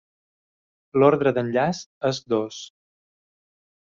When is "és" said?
2.09-2.21